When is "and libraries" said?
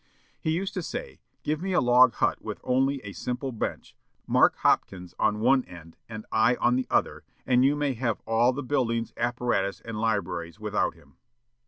9.79-10.59